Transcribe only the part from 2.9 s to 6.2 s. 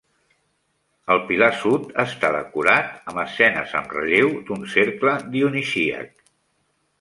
amb escenes amb relleu d'un cercle dionisíac.